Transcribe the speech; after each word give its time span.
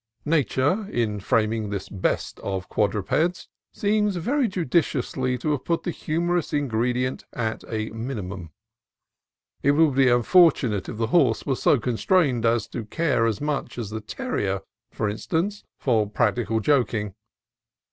Nature, 0.25 0.89
in 0.89 1.19
framing 1.19 1.69
this 1.69 1.87
best 1.87 2.39
of 2.39 2.67
quadrupeds, 2.67 3.47
seems 3.71 4.15
very 4.15 4.47
judiciously 4.47 5.37
to 5.37 5.51
have 5.51 5.63
put 5.63 5.83
the 5.83 5.91
humorous 5.91 6.53
ingredient 6.53 7.23
at 7.33 7.63
a 7.69 7.91
minimum. 7.91 8.49
It 9.61 9.73
would 9.73 9.93
be 9.93 10.09
unfortunate 10.09 10.89
if 10.89 10.97
the 10.97 11.05
horse 11.13 11.45
were 11.45 11.55
so 11.55 11.77
constituted 11.77 12.47
as 12.47 12.67
to 12.69 12.85
care 12.85 13.27
as 13.27 13.39
much 13.39 13.77
as 13.77 13.91
the 13.91 14.01
terrier, 14.01 14.61
for 14.91 15.07
instance, 15.07 15.63
for 15.77 16.09
practical 16.09 16.61
joking. 16.61 17.13